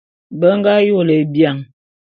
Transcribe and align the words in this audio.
Be 0.39 0.47
nga 0.57 0.73
yôle 0.87 1.15
bian. 1.33 1.57